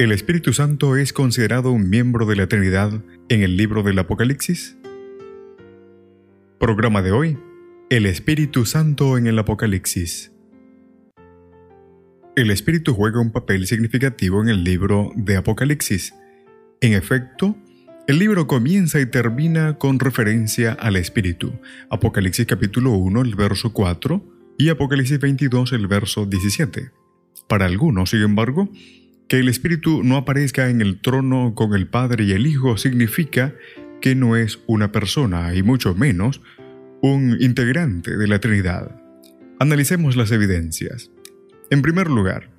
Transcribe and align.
¿El 0.00 0.12
Espíritu 0.12 0.54
Santo 0.54 0.96
es 0.96 1.12
considerado 1.12 1.72
un 1.72 1.90
miembro 1.90 2.24
de 2.24 2.34
la 2.34 2.46
Trinidad 2.46 3.04
en 3.28 3.42
el 3.42 3.58
libro 3.58 3.82
del 3.82 3.98
Apocalipsis? 3.98 4.78
Programa 6.58 7.02
de 7.02 7.12
hoy. 7.12 7.36
El 7.90 8.06
Espíritu 8.06 8.64
Santo 8.64 9.18
en 9.18 9.26
el 9.26 9.38
Apocalipsis. 9.38 10.32
El 12.34 12.50
Espíritu 12.50 12.94
juega 12.94 13.20
un 13.20 13.30
papel 13.30 13.66
significativo 13.66 14.40
en 14.40 14.48
el 14.48 14.64
libro 14.64 15.12
de 15.16 15.36
Apocalipsis. 15.36 16.14
En 16.80 16.94
efecto, 16.94 17.54
el 18.08 18.18
libro 18.18 18.46
comienza 18.46 19.02
y 19.02 19.04
termina 19.04 19.76
con 19.76 20.00
referencia 20.00 20.72
al 20.72 20.96
Espíritu. 20.96 21.52
Apocalipsis 21.90 22.46
capítulo 22.46 22.92
1, 22.92 23.20
el 23.20 23.34
verso 23.34 23.74
4 23.74 24.24
y 24.56 24.70
Apocalipsis 24.70 25.20
22, 25.20 25.74
el 25.74 25.86
verso 25.88 26.24
17. 26.24 26.90
Para 27.48 27.66
algunos, 27.66 28.08
sin 28.08 28.22
embargo, 28.22 28.70
que 29.30 29.38
el 29.38 29.48
Espíritu 29.48 30.02
no 30.02 30.16
aparezca 30.16 30.70
en 30.70 30.80
el 30.80 31.00
trono 31.00 31.54
con 31.54 31.72
el 31.74 31.86
Padre 31.86 32.24
y 32.24 32.32
el 32.32 32.48
Hijo 32.48 32.76
significa 32.76 33.54
que 34.00 34.16
no 34.16 34.34
es 34.34 34.58
una 34.66 34.90
persona 34.90 35.54
y 35.54 35.62
mucho 35.62 35.94
menos 35.94 36.42
un 37.00 37.36
integrante 37.38 38.16
de 38.16 38.26
la 38.26 38.40
Trinidad. 38.40 39.00
Analicemos 39.60 40.16
las 40.16 40.32
evidencias. 40.32 41.12
En 41.70 41.80
primer 41.80 42.08
lugar, 42.08 42.50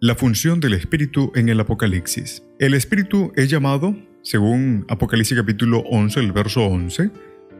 la 0.00 0.16
función 0.16 0.58
del 0.58 0.74
Espíritu 0.74 1.30
en 1.36 1.48
el 1.48 1.60
Apocalipsis. 1.60 2.42
El 2.58 2.74
Espíritu 2.74 3.30
es 3.36 3.48
llamado, 3.48 3.96
según 4.22 4.86
Apocalipsis 4.88 5.38
capítulo 5.38 5.78
11, 5.90 6.18
el 6.18 6.32
verso 6.32 6.66
11, 6.66 7.12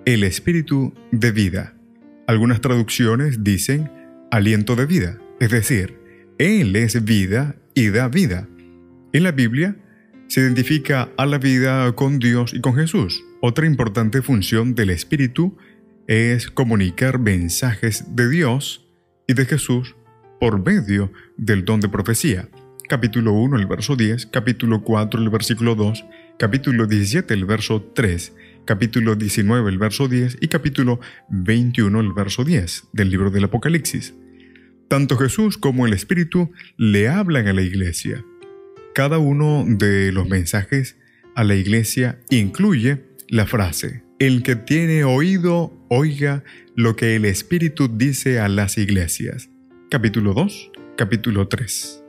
el 0.07 0.25
Espíritu 0.25 0.93
de 1.13 1.31
vida. 1.31 1.77
Algunas 2.27 2.61
traducciones 2.61 3.45
dicen 3.45 3.93
aliento 4.33 4.75
de 4.75 4.87
vida, 4.87 5.19
es 5.39 5.51
decir, 5.51 6.01
Él 6.39 6.75
es 6.75 7.05
vida 7.05 7.55
y 7.75 7.89
da 7.91 8.09
vida. 8.09 8.49
En 9.13 9.23
la 9.23 9.33
Biblia 9.33 9.77
se 10.29 10.41
identifica 10.41 11.09
a 11.17 11.27
la 11.27 11.39
vida 11.39 11.93
con 11.97 12.19
Dios 12.19 12.55
y 12.55 12.61
con 12.61 12.75
Jesús. 12.75 13.25
Otra 13.41 13.67
importante 13.67 14.23
función 14.23 14.75
del 14.75 14.91
Espíritu 14.91 15.57
es 16.07 16.51
comunicar 16.51 17.19
mensajes 17.19 18.15
de 18.15 18.29
Dios 18.29 18.87
y 19.27 19.35
de 19.35 19.47
Jesús 19.47 19.97
por 20.39 20.65
medio 20.65 21.13
del 21.37 21.65
don 21.65 21.81
de 21.81 21.89
profecía. 21.89 22.49
Capítulo 22.89 23.33
1, 23.33 23.57
el 23.57 23.67
verso 23.67 23.95
10, 23.95 24.27
capítulo 24.27 24.83
4, 24.83 25.21
el 25.21 25.31
versículo 25.31 25.75
2, 25.75 26.05
capítulo 26.39 26.87
17, 26.87 27.35
el 27.35 27.45
verso 27.45 27.83
3, 27.95 28.33
capítulo 28.65 29.15
19, 29.15 29.71
el 29.71 29.79
verso 29.79 30.09
10 30.09 30.39
y 30.41 30.49
capítulo 30.49 31.01
21, 31.29 32.01
el 32.01 32.13
verso 32.13 32.45
10 32.45 32.89
del 32.93 33.11
libro 33.11 33.31
del 33.31 33.45
Apocalipsis. 33.45 34.15
Tanto 34.91 35.17
Jesús 35.17 35.57
como 35.57 35.87
el 35.87 35.93
Espíritu 35.93 36.51
le 36.77 37.09
hablan 37.09 37.47
a 37.47 37.53
la 37.53 37.63
iglesia. 37.63 38.25
Cada 38.93 39.19
uno 39.19 39.65
de 39.65 40.11
los 40.11 40.29
mensajes 40.29 40.97
a 41.37 41.45
la 41.45 41.55
iglesia 41.55 42.19
incluye 42.29 43.05
la 43.29 43.47
frase, 43.47 44.03
el 44.19 44.43
que 44.43 44.57
tiene 44.57 45.05
oído, 45.05 45.73
oiga 45.91 46.43
lo 46.75 46.97
que 46.97 47.15
el 47.15 47.25
Espíritu 47.25 47.87
dice 47.87 48.41
a 48.41 48.49
las 48.49 48.79
iglesias. 48.79 49.49
Capítulo 49.93 50.35
2, 50.35 50.73
capítulo 50.97 51.47
3. 51.47 52.03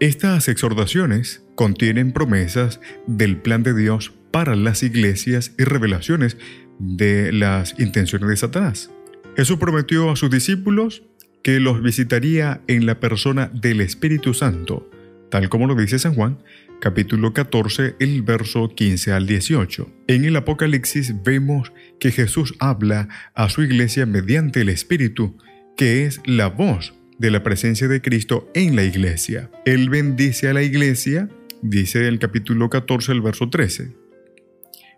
Estas 0.00 0.48
exhortaciones 0.48 1.44
contienen 1.56 2.12
promesas 2.12 2.80
del 3.06 3.36
plan 3.36 3.62
de 3.62 3.74
Dios 3.74 4.14
para 4.30 4.56
las 4.56 4.82
iglesias 4.82 5.52
y 5.58 5.64
revelaciones 5.64 6.38
de 6.78 7.32
las 7.32 7.78
intenciones 7.78 8.30
de 8.30 8.36
Satanás. 8.38 8.90
Jesús 9.36 9.58
prometió 9.58 10.10
a 10.10 10.16
sus 10.16 10.30
discípulos 10.30 11.02
que 11.48 11.60
los 11.60 11.82
visitaría 11.82 12.60
en 12.66 12.84
la 12.84 13.00
persona 13.00 13.50
del 13.54 13.80
Espíritu 13.80 14.34
Santo, 14.34 14.90
tal 15.30 15.48
como 15.48 15.66
lo 15.66 15.74
dice 15.74 15.98
San 15.98 16.12
Juan, 16.12 16.42
capítulo 16.78 17.32
14, 17.32 17.96
el 18.00 18.20
verso 18.20 18.68
15 18.68 19.12
al 19.12 19.26
18. 19.26 19.90
En 20.08 20.26
el 20.26 20.36
Apocalipsis 20.36 21.14
vemos 21.24 21.72
que 22.00 22.10
Jesús 22.10 22.54
habla 22.58 23.08
a 23.32 23.48
su 23.48 23.62
iglesia 23.62 24.04
mediante 24.04 24.60
el 24.60 24.68
Espíritu, 24.68 25.38
que 25.74 26.04
es 26.04 26.20
la 26.26 26.48
voz 26.48 26.92
de 27.18 27.30
la 27.30 27.42
presencia 27.42 27.88
de 27.88 28.02
Cristo 28.02 28.50
en 28.52 28.76
la 28.76 28.84
iglesia. 28.84 29.50
Él 29.64 29.88
bendice 29.88 30.48
a 30.48 30.52
la 30.52 30.62
iglesia, 30.62 31.30
dice 31.62 32.08
el 32.08 32.18
capítulo 32.18 32.68
14, 32.68 33.10
el 33.10 33.22
verso 33.22 33.48
13, 33.48 33.96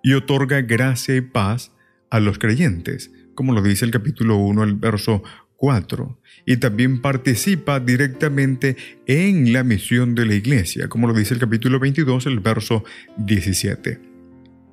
y 0.02 0.14
otorga 0.14 0.62
gracia 0.62 1.14
y 1.14 1.20
paz 1.20 1.70
a 2.10 2.18
los 2.18 2.40
creyentes, 2.40 3.12
como 3.36 3.52
lo 3.52 3.62
dice 3.62 3.84
el 3.84 3.92
capítulo 3.92 4.36
1, 4.36 4.64
el 4.64 4.74
verso 4.74 5.22
4, 5.60 6.18
y 6.46 6.56
también 6.56 7.02
participa 7.02 7.80
directamente 7.80 8.78
en 9.06 9.52
la 9.52 9.62
misión 9.62 10.14
de 10.14 10.24
la 10.24 10.34
iglesia, 10.34 10.88
como 10.88 11.06
lo 11.06 11.12
dice 11.12 11.34
el 11.34 11.40
capítulo 11.40 11.78
22, 11.78 12.24
el 12.24 12.40
verso 12.40 12.82
17 13.18 14.00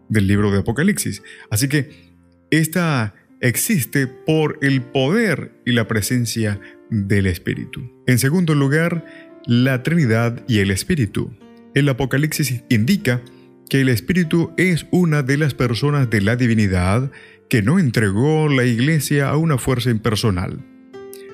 del 0.07 0.27
libro 0.27 0.49
de 0.49 0.59
Apocalipsis. 0.59 1.23
Así 1.49 1.67
que 1.67 1.89
esta 2.51 3.15
existe 3.41 4.07
por 4.07 4.59
el 4.61 4.81
poder 4.81 5.51
y 5.65 5.73
la 5.73 5.89
presencia 5.89 6.61
del 6.89 7.27
Espíritu. 7.27 7.91
En 8.07 8.17
segundo 8.17 8.55
lugar, 8.55 9.05
la 9.45 9.83
Trinidad 9.83 10.41
y 10.47 10.59
el 10.59 10.71
Espíritu. 10.71 11.35
El 11.75 11.89
Apocalipsis 11.89 12.63
indica 12.69 13.21
que 13.69 13.81
el 13.81 13.89
Espíritu 13.89 14.53
es 14.55 14.87
una 14.91 15.21
de 15.21 15.35
las 15.35 15.53
personas 15.53 16.09
de 16.09 16.21
la 16.21 16.37
divinidad 16.37 17.11
que 17.49 17.61
no 17.61 17.77
entregó 17.77 18.47
la 18.47 18.63
iglesia 18.63 19.27
a 19.27 19.35
una 19.35 19.57
fuerza 19.57 19.89
impersonal. 19.89 20.76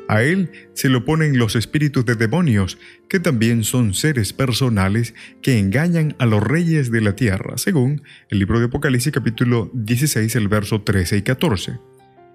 A 0.08 0.22
él 0.24 0.52
se 0.74 0.90
lo 0.90 1.06
ponen 1.06 1.38
los 1.38 1.56
espíritus 1.56 2.06
de 2.06 2.16
demonios, 2.16 2.78
que 3.08 3.20
también 3.20 3.64
son 3.64 3.94
seres 3.94 4.34
personales 4.34 5.14
que 5.42 5.58
engañan 5.58 6.16
a 6.20 6.26
los 6.26 6.44
reyes 6.44 6.92
de 6.92 7.02
la 7.02 7.16
tierra, 7.16 7.58
según 7.58 8.02
el 8.30 8.40
libro 8.40 8.60
de 8.60 8.66
Apocalipsis 8.66 9.14
capítulo 9.14 9.72
16, 9.74 10.36
el 10.36 10.50
verso 10.50 10.82
13 10.82 11.18
y 11.18 11.22
14. 11.22 11.80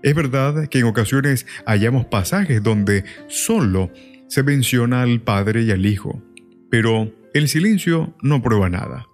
Es 0.03 0.15
verdad 0.15 0.69
que 0.69 0.79
en 0.79 0.87
ocasiones 0.87 1.47
hallamos 1.67 2.07
pasajes 2.07 2.63
donde 2.63 3.05
solo 3.27 3.93
se 4.29 4.43
menciona 4.43 5.03
al 5.03 5.21
Padre 5.21 5.63
y 5.63 5.71
al 5.71 5.85
Hijo, 5.85 6.23
pero 6.71 7.13
el 7.35 7.49
silencio 7.49 8.17
no 8.23 8.41
prueba 8.43 8.71
nada. 8.71 9.07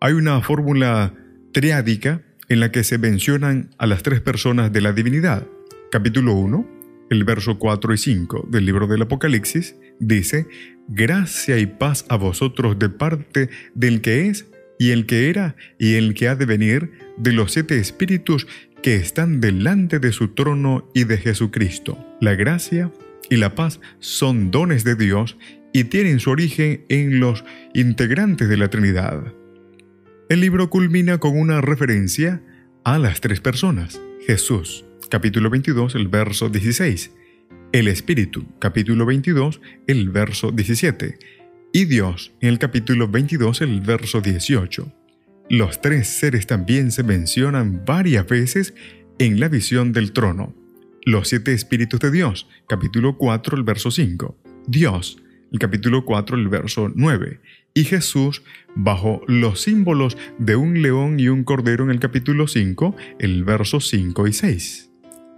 Hay 0.00 0.14
una 0.14 0.40
fórmula 0.40 1.14
triádica 1.52 2.22
en 2.48 2.60
la 2.60 2.70
que 2.70 2.84
se 2.84 2.98
mencionan 2.98 3.70
a 3.78 3.86
las 3.86 4.02
tres 4.02 4.20
personas 4.20 4.72
de 4.72 4.80
la 4.80 4.92
divinidad. 4.92 5.46
Capítulo 5.90 6.34
1, 6.34 6.75
el 7.10 7.24
verso 7.24 7.58
4 7.58 7.94
y 7.94 7.98
5 7.98 8.48
del 8.50 8.66
libro 8.66 8.86
del 8.86 9.02
Apocalipsis 9.02 9.76
dice, 9.98 10.46
Gracia 10.88 11.58
y 11.58 11.66
paz 11.66 12.04
a 12.08 12.16
vosotros 12.16 12.78
de 12.78 12.88
parte 12.88 13.50
del 13.74 14.00
que 14.00 14.28
es 14.28 14.46
y 14.78 14.90
el 14.90 15.06
que 15.06 15.30
era 15.30 15.56
y 15.78 15.94
el 15.94 16.14
que 16.14 16.28
ha 16.28 16.36
de 16.36 16.46
venir, 16.46 16.92
de 17.16 17.32
los 17.32 17.52
siete 17.52 17.78
espíritus 17.78 18.46
que 18.82 18.96
están 18.96 19.40
delante 19.40 19.98
de 19.98 20.12
su 20.12 20.28
trono 20.28 20.90
y 20.94 21.04
de 21.04 21.18
Jesucristo. 21.18 21.98
La 22.20 22.34
gracia 22.34 22.92
y 23.30 23.36
la 23.36 23.54
paz 23.54 23.80
son 23.98 24.50
dones 24.50 24.84
de 24.84 24.94
Dios 24.94 25.36
y 25.72 25.84
tienen 25.84 26.20
su 26.20 26.30
origen 26.30 26.84
en 26.88 27.20
los 27.20 27.44
integrantes 27.74 28.48
de 28.48 28.56
la 28.56 28.68
Trinidad. 28.68 29.32
El 30.28 30.40
libro 30.40 30.70
culmina 30.70 31.18
con 31.18 31.38
una 31.38 31.60
referencia 31.60 32.42
a 32.84 32.98
las 32.98 33.20
tres 33.20 33.40
personas, 33.40 34.00
Jesús, 34.26 34.84
capítulo 35.08 35.50
22, 35.50 35.94
el 35.94 36.08
verso 36.08 36.48
16. 36.48 37.12
El 37.72 37.88
Espíritu, 37.88 38.46
capítulo 38.58 39.06
22, 39.06 39.60
el 39.86 40.10
verso 40.10 40.50
17. 40.50 41.18
Y 41.72 41.84
Dios, 41.84 42.32
en 42.40 42.48
el 42.48 42.58
capítulo 42.58 43.08
22, 43.08 43.60
el 43.60 43.80
verso 43.80 44.20
18. 44.20 44.92
Los 45.50 45.80
tres 45.80 46.08
seres 46.08 46.46
también 46.46 46.90
se 46.90 47.02
mencionan 47.02 47.84
varias 47.84 48.26
veces 48.26 48.74
en 49.18 49.38
la 49.38 49.48
visión 49.48 49.92
del 49.92 50.12
trono. 50.12 50.54
Los 51.04 51.28
siete 51.28 51.52
espíritus 51.52 52.00
de 52.00 52.10
Dios, 52.10 52.48
capítulo 52.68 53.16
4, 53.16 53.56
el 53.56 53.62
verso 53.62 53.90
5. 53.90 54.36
Dios, 54.66 55.22
el 55.52 55.58
capítulo 55.58 56.04
4, 56.04 56.36
el 56.36 56.48
verso 56.48 56.90
9. 56.92 57.40
Y 57.74 57.84
Jesús 57.84 58.42
bajo 58.74 59.22
los 59.28 59.60
símbolos 59.60 60.16
de 60.38 60.56
un 60.56 60.82
león 60.82 61.20
y 61.20 61.28
un 61.28 61.44
cordero 61.44 61.84
en 61.84 61.90
el 61.90 62.00
capítulo 62.00 62.48
5, 62.48 62.96
el 63.18 63.44
verso 63.44 63.80
5 63.80 64.26
y 64.26 64.32
6. 64.32 64.90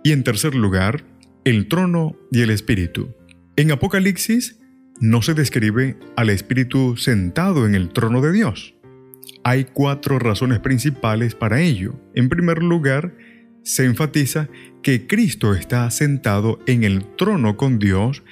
Y 0.08 0.12
en 0.12 0.24
tercer 0.24 0.54
lugar, 0.54 1.04
el 1.44 1.68
trono 1.68 2.16
y 2.32 2.40
el 2.40 2.48
espíritu. 2.48 3.14
En 3.56 3.70
Apocalipsis 3.72 4.58
no 5.00 5.20
se 5.20 5.34
describe 5.34 5.98
al 6.16 6.30
Espíritu 6.30 6.96
sentado 6.96 7.66
en 7.66 7.74
el 7.74 7.90
trono 7.90 8.22
de 8.22 8.32
Dios. 8.32 8.74
Hay 9.44 9.64
cuatro 9.64 10.18
razones 10.18 10.60
principales 10.60 11.34
para 11.34 11.60
ello. 11.60 12.00
En 12.14 12.30
primer 12.30 12.62
lugar, 12.62 13.18
se 13.62 13.84
enfatiza 13.84 14.48
que 14.82 15.06
Cristo 15.06 15.52
está 15.52 15.90
sentado 15.90 16.58
en 16.64 16.84
el 16.84 17.04
trono 17.16 17.58
con 17.58 17.78
Dios 17.78 18.22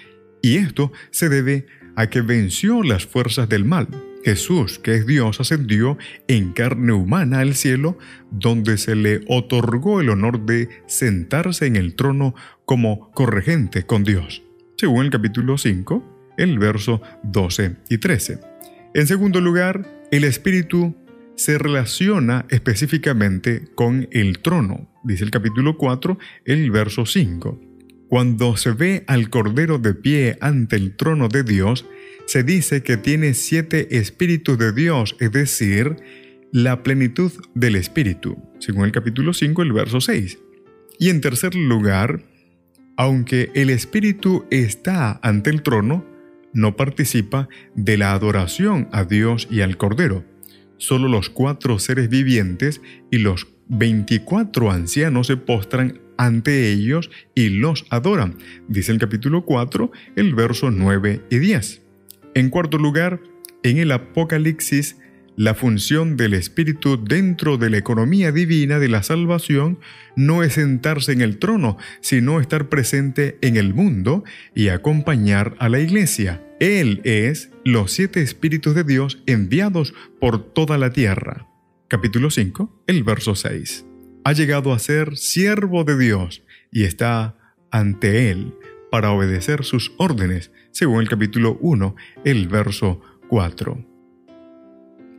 y 0.40 0.56
esto 0.56 0.92
se 1.10 1.28
debe 1.28 1.66
a 1.94 2.08
que 2.08 2.22
venció 2.22 2.82
las 2.82 3.04
fuerzas 3.04 3.50
del 3.50 3.66
mal. 3.66 3.88
Jesús, 4.26 4.80
que 4.80 4.96
es 4.96 5.06
Dios, 5.06 5.38
ascendió 5.38 5.98
en 6.26 6.52
carne 6.52 6.92
humana 6.92 7.38
al 7.38 7.54
cielo, 7.54 7.96
donde 8.32 8.76
se 8.76 8.96
le 8.96 9.20
otorgó 9.28 10.00
el 10.00 10.10
honor 10.10 10.44
de 10.44 10.68
sentarse 10.88 11.66
en 11.66 11.76
el 11.76 11.94
trono 11.94 12.34
como 12.64 13.12
corregente 13.12 13.84
con 13.84 14.02
Dios, 14.02 14.42
según 14.76 15.04
el 15.04 15.12
capítulo 15.12 15.58
5, 15.58 16.34
el 16.38 16.58
verso 16.58 17.00
12 17.22 17.76
y 17.88 17.98
13. 17.98 18.40
En 18.94 19.06
segundo 19.06 19.40
lugar, 19.40 19.86
el 20.10 20.24
Espíritu 20.24 20.96
se 21.36 21.56
relaciona 21.56 22.46
específicamente 22.50 23.68
con 23.76 24.08
el 24.10 24.40
trono, 24.40 24.90
dice 25.04 25.22
el 25.22 25.30
capítulo 25.30 25.76
4, 25.76 26.18
el 26.46 26.72
verso 26.72 27.06
5. 27.06 27.65
Cuando 28.08 28.56
se 28.56 28.70
ve 28.70 29.04
al 29.08 29.30
Cordero 29.30 29.78
de 29.78 29.94
pie 29.94 30.38
ante 30.40 30.76
el 30.76 30.96
trono 30.96 31.28
de 31.28 31.42
Dios, 31.42 31.86
se 32.26 32.44
dice 32.44 32.82
que 32.82 32.96
tiene 32.96 33.34
siete 33.34 33.98
espíritus 33.98 34.58
de 34.58 34.72
Dios, 34.72 35.16
es 35.18 35.32
decir, 35.32 35.96
la 36.52 36.82
plenitud 36.82 37.32
del 37.54 37.74
Espíritu, 37.74 38.36
según 38.60 38.84
el 38.84 38.92
capítulo 38.92 39.32
5, 39.32 39.62
el 39.62 39.72
verso 39.72 40.00
6. 40.00 40.38
Y 40.98 41.10
en 41.10 41.20
tercer 41.20 41.54
lugar, 41.54 42.22
aunque 42.96 43.50
el 43.54 43.70
Espíritu 43.70 44.46
está 44.50 45.18
ante 45.22 45.50
el 45.50 45.62
trono, 45.62 46.06
no 46.52 46.76
participa 46.76 47.48
de 47.74 47.98
la 47.98 48.12
adoración 48.12 48.88
a 48.92 49.04
Dios 49.04 49.48
y 49.50 49.60
al 49.60 49.76
Cordero. 49.76 50.24
Solo 50.78 51.08
los 51.08 51.28
cuatro 51.28 51.78
seres 51.78 52.08
vivientes 52.08 52.80
y 53.10 53.18
los 53.18 53.48
24 53.68 54.70
ancianos 54.70 55.26
se 55.26 55.36
postran 55.36 56.00
ante 56.18 56.70
ellos 56.70 57.10
y 57.34 57.48
los 57.48 57.86
adoran, 57.90 58.36
dice 58.68 58.92
el 58.92 58.98
capítulo 58.98 59.44
4, 59.44 59.90
el 60.16 60.34
verso 60.34 60.70
9 60.70 61.22
y 61.30 61.38
10. 61.38 61.82
En 62.34 62.50
cuarto 62.50 62.78
lugar, 62.78 63.20
en 63.62 63.78
el 63.78 63.92
Apocalipsis, 63.92 64.96
la 65.36 65.54
función 65.54 66.16
del 66.16 66.32
Espíritu 66.32 67.02
dentro 67.02 67.58
de 67.58 67.68
la 67.68 67.76
economía 67.76 68.32
divina 68.32 68.78
de 68.78 68.88
la 68.88 69.02
salvación 69.02 69.78
no 70.16 70.42
es 70.42 70.54
sentarse 70.54 71.12
en 71.12 71.20
el 71.20 71.38
trono, 71.38 71.76
sino 72.00 72.40
estar 72.40 72.70
presente 72.70 73.36
en 73.42 73.56
el 73.56 73.74
mundo 73.74 74.24
y 74.54 74.68
acompañar 74.68 75.54
a 75.58 75.68
la 75.68 75.80
iglesia. 75.80 76.42
Él 76.58 77.02
es 77.04 77.50
los 77.64 77.92
siete 77.92 78.22
Espíritus 78.22 78.74
de 78.74 78.84
Dios 78.84 79.22
enviados 79.26 79.94
por 80.20 80.42
toda 80.54 80.78
la 80.78 80.90
tierra. 80.90 81.46
Capítulo 81.88 82.30
5, 82.30 82.84
el 82.86 83.04
verso 83.04 83.34
6 83.34 83.86
ha 84.26 84.32
llegado 84.32 84.72
a 84.72 84.80
ser 84.80 85.16
siervo 85.16 85.84
de 85.84 85.96
Dios 85.96 86.42
y 86.72 86.82
está 86.82 87.36
ante 87.70 88.32
Él 88.32 88.54
para 88.90 89.12
obedecer 89.12 89.62
sus 89.62 89.92
órdenes, 89.98 90.50
según 90.72 91.00
el 91.00 91.08
capítulo 91.08 91.56
1, 91.60 91.94
el 92.24 92.48
verso 92.48 93.00
4. 93.28 93.86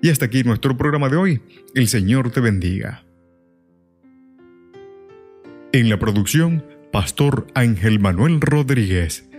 Y 0.01 0.09
hasta 0.09 0.25
aquí 0.25 0.43
nuestro 0.43 0.75
programa 0.75 1.07
de 1.07 1.15
hoy. 1.15 1.41
El 1.73 1.87
Señor 1.87 2.31
te 2.31 2.41
bendiga. 2.41 3.05
En 5.71 5.89
la 5.89 5.97
producción, 5.97 6.65
Pastor 6.91 7.47
Ángel 7.53 8.01
Manuel 8.01 8.41
Rodríguez. 8.41 9.29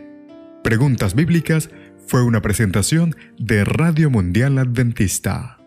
Preguntas 0.64 1.14
Bíblicas 1.14 1.68
fue 2.06 2.22
una 2.22 2.40
presentación 2.40 3.14
de 3.36 3.66
Radio 3.66 4.08
Mundial 4.08 4.56
Adventista. 4.56 5.57